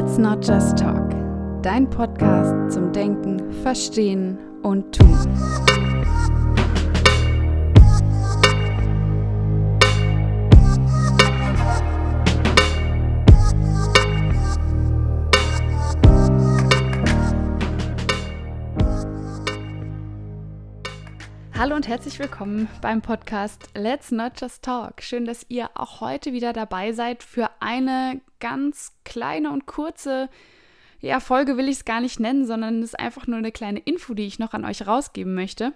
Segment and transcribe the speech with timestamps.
[0.00, 1.10] Let's Not Just Talk,
[1.60, 5.18] dein Podcast zum Denken, Verstehen und Tun.
[21.58, 25.02] Hallo und herzlich willkommen beim Podcast Let's Not Just Talk.
[25.02, 30.28] Schön, dass ihr auch heute wieder dabei seid für eine ganz kleine und kurze
[31.00, 33.78] ja, Folge will ich es gar nicht nennen, sondern es ist einfach nur eine kleine
[33.78, 35.72] Info, die ich noch an euch rausgeben möchte.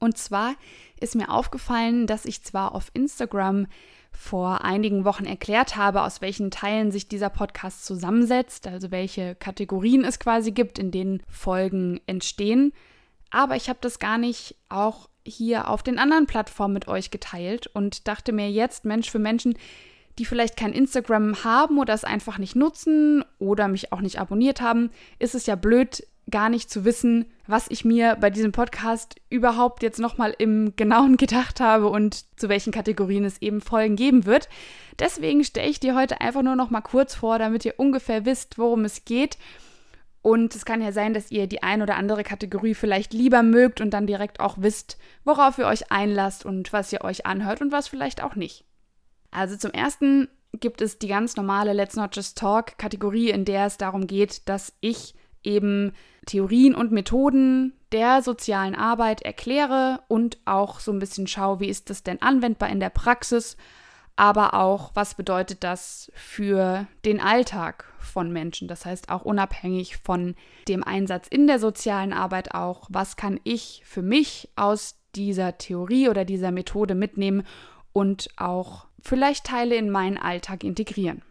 [0.00, 0.56] Und zwar
[1.00, 3.68] ist mir aufgefallen, dass ich zwar auf Instagram
[4.10, 10.04] vor einigen Wochen erklärt habe, aus welchen Teilen sich dieser Podcast zusammensetzt, also welche Kategorien
[10.04, 12.72] es quasi gibt, in denen Folgen entstehen
[13.32, 17.66] aber ich habe das gar nicht auch hier auf den anderen Plattformen mit euch geteilt
[17.66, 19.56] und dachte mir jetzt, Mensch, für Menschen,
[20.18, 24.60] die vielleicht kein Instagram haben oder es einfach nicht nutzen oder mich auch nicht abonniert
[24.60, 29.16] haben, ist es ja blöd, gar nicht zu wissen, was ich mir bei diesem Podcast
[29.28, 34.24] überhaupt jetzt nochmal im Genauen gedacht habe und zu welchen Kategorien es eben Folgen geben
[34.24, 34.48] wird.
[34.98, 38.84] Deswegen stelle ich dir heute einfach nur nochmal kurz vor, damit ihr ungefähr wisst, worum
[38.84, 39.36] es geht
[40.22, 43.80] und es kann ja sein, dass ihr die ein oder andere Kategorie vielleicht lieber mögt
[43.80, 47.72] und dann direkt auch wisst, worauf ihr euch einlasst und was ihr euch anhört und
[47.72, 48.64] was vielleicht auch nicht.
[49.32, 53.66] Also zum ersten gibt es die ganz normale Let's Not Just Talk Kategorie, in der
[53.66, 55.92] es darum geht, dass ich eben
[56.26, 61.90] Theorien und Methoden der sozialen Arbeit erkläre und auch so ein bisschen schaue, wie ist
[61.90, 63.56] das denn anwendbar in der Praxis
[64.16, 68.68] aber auch, was bedeutet das für den Alltag von Menschen?
[68.68, 70.34] Das heißt auch unabhängig von
[70.68, 76.08] dem Einsatz in der sozialen Arbeit auch, was kann ich für mich aus dieser Theorie
[76.08, 77.44] oder dieser Methode mitnehmen
[77.92, 81.22] und auch vielleicht Teile in meinen Alltag integrieren.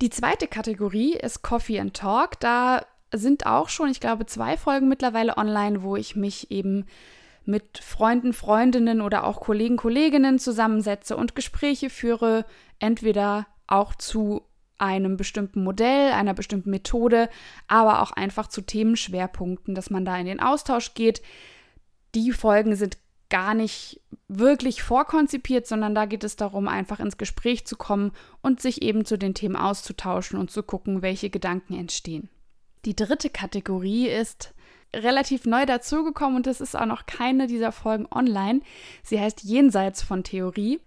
[0.00, 2.40] Die zweite Kategorie ist Coffee and Talk.
[2.40, 6.86] Da sind auch schon, ich glaube, zwei Folgen mittlerweile online, wo ich mich eben
[7.44, 12.46] mit Freunden, Freundinnen oder auch Kollegen, Kolleginnen zusammensetze und Gespräche führe,
[12.78, 14.42] entweder auch zu
[14.78, 17.28] einem bestimmten Modell, einer bestimmten Methode,
[17.68, 21.22] aber auch einfach zu Themenschwerpunkten, dass man da in den Austausch geht.
[22.14, 22.98] Die Folgen sind
[23.34, 28.12] gar nicht wirklich vorkonzipiert, sondern da geht es darum, einfach ins Gespräch zu kommen
[28.42, 32.28] und sich eben zu den Themen auszutauschen und zu gucken, welche Gedanken entstehen.
[32.84, 34.54] Die dritte Kategorie ist
[34.94, 38.60] relativ neu dazugekommen und es ist auch noch keine dieser Folgen online.
[39.02, 40.78] Sie heißt Jenseits von Theorie.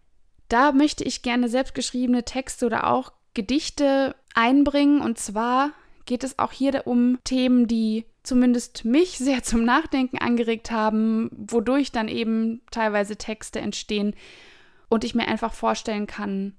[0.48, 5.02] Da möchte ich gerne selbstgeschriebene Texte oder auch Gedichte einbringen.
[5.02, 5.72] Und zwar
[6.06, 11.92] geht es auch hier um Themen, die zumindest mich sehr zum Nachdenken angeregt haben, wodurch
[11.92, 14.16] dann eben teilweise Texte entstehen
[14.90, 16.56] und ich mir einfach vorstellen kann,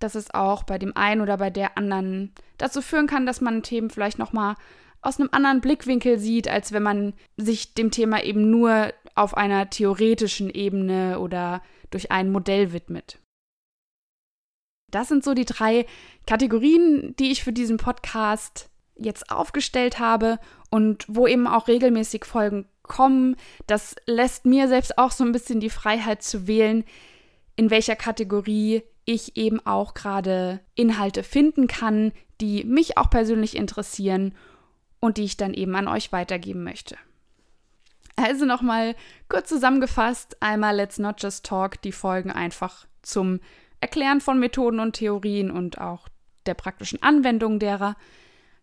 [0.00, 3.62] dass es auch bei dem einen oder bei der anderen dazu führen kann, dass man
[3.62, 4.54] Themen vielleicht noch mal
[5.00, 9.70] aus einem anderen Blickwinkel sieht, als wenn man sich dem Thema eben nur auf einer
[9.70, 13.18] theoretischen Ebene oder durch ein Modell widmet.
[14.90, 15.86] Das sind so die drei
[16.26, 20.38] Kategorien, die ich für diesen Podcast jetzt aufgestellt habe
[20.70, 23.36] und wo eben auch regelmäßig Folgen kommen.
[23.66, 26.84] Das lässt mir selbst auch so ein bisschen die Freiheit zu wählen,
[27.56, 34.34] in welcher Kategorie ich eben auch gerade Inhalte finden kann, die mich auch persönlich interessieren
[35.00, 36.96] und die ich dann eben an euch weitergeben möchte.
[38.16, 38.96] Also nochmal
[39.28, 43.40] kurz zusammengefasst, einmal Let's Not Just Talk, die Folgen einfach zum
[43.80, 46.08] Erklären von Methoden und Theorien und auch
[46.46, 47.96] der praktischen Anwendung derer.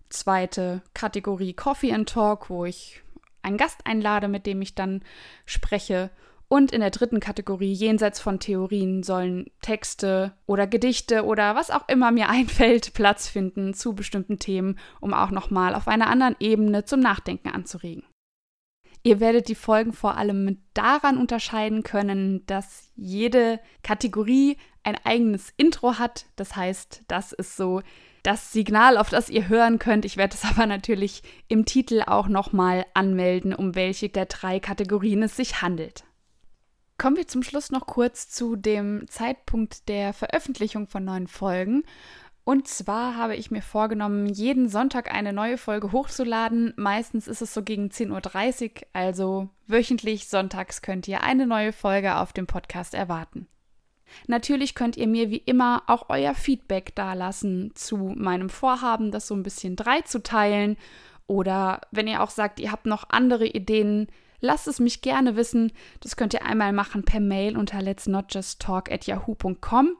[0.09, 3.01] Zweite Kategorie Coffee and Talk, wo ich
[3.41, 5.03] einen Gast einlade, mit dem ich dann
[5.45, 6.09] spreche.
[6.47, 11.87] Und in der dritten Kategorie, jenseits von Theorien, sollen Texte oder Gedichte oder was auch
[11.87, 16.85] immer mir einfällt, Platz finden zu bestimmten Themen, um auch nochmal auf einer anderen Ebene
[16.85, 18.03] zum Nachdenken anzuregen.
[19.05, 25.99] Ihr werdet die Folgen vor allem daran unterscheiden können, dass jede Kategorie ein eigenes Intro
[25.99, 26.25] hat.
[26.37, 27.83] Das heißt, das ist so
[28.23, 30.05] das Signal, auf das ihr hören könnt.
[30.05, 35.21] Ich werde es aber natürlich im Titel auch nochmal anmelden, um welche der drei Kategorien
[35.21, 36.03] es sich handelt.
[36.97, 41.83] Kommen wir zum Schluss noch kurz zu dem Zeitpunkt der Veröffentlichung von neuen Folgen.
[42.45, 46.73] Und zwar habe ich mir vorgenommen, jeden Sonntag eine neue Folge hochzuladen.
[46.77, 52.17] Meistens ist es so gegen 10.30 Uhr, also wöchentlich sonntags könnt ihr eine neue Folge
[52.17, 53.47] auf dem Podcast erwarten.
[54.27, 59.33] Natürlich könnt ihr mir wie immer auch euer Feedback dalassen zu meinem Vorhaben, das so
[59.33, 60.77] ein bisschen drei zu teilen.
[61.25, 64.07] Oder wenn ihr auch sagt, ihr habt noch andere Ideen,
[64.41, 65.71] Lasst es mich gerne wissen.
[66.01, 69.97] Das könnt ihr einmal machen per Mail unter let's not just talk at yahoo.com.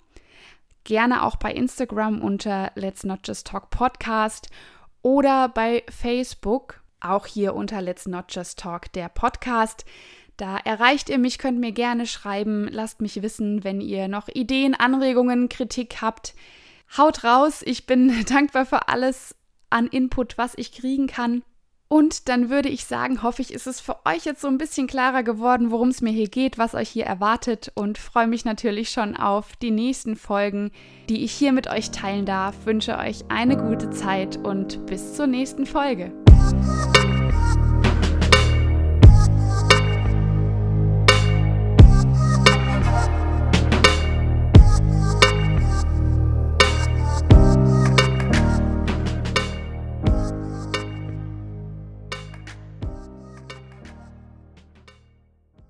[0.85, 4.49] gerne auch bei Instagram unter Let's Not Just Talk Podcast
[5.01, 9.83] oder bei Facebook, auch hier unter Let's Not Just Talk der Podcast.
[10.37, 14.75] Da erreicht ihr mich, könnt mir gerne schreiben, lasst mich wissen, wenn ihr noch Ideen,
[14.75, 16.33] Anregungen, Kritik habt.
[16.97, 19.35] Haut raus, ich bin dankbar für alles
[19.69, 21.43] an Input, was ich kriegen kann.
[21.87, 24.87] Und dann würde ich sagen, hoffe ich, ist es für euch jetzt so ein bisschen
[24.87, 28.89] klarer geworden, worum es mir hier geht, was euch hier erwartet und freue mich natürlich
[28.89, 30.71] schon auf die nächsten Folgen,
[31.09, 32.65] die ich hier mit euch teilen darf.
[32.65, 36.11] Wünsche euch eine gute Zeit und bis zur nächsten Folge.